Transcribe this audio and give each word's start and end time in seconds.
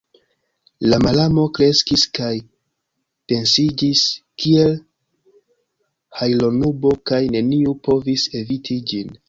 La 0.91 0.97
malamo 1.01 1.43
kreskis 1.57 2.05
kaj 2.19 2.31
densiĝis 3.33 4.01
kiel 4.45 4.75
hajlonubo 6.23 6.97
kaj 7.13 7.23
neniu 7.39 7.79
povis 7.89 8.29
eviti 8.45 8.83
ĝin. 8.93 9.19